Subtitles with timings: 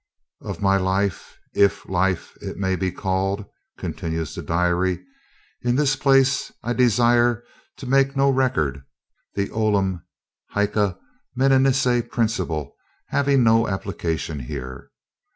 [0.41, 3.45] ]Of my life, if life it may be called
[3.77, 5.05] [continues the diary],
[5.61, 7.43] in this place, I desire
[7.77, 8.81] to make no record,
[9.35, 10.03] the olim
[10.55, 10.97] haec
[11.37, 12.75] meminisse principle
[13.09, 14.89] having no application here.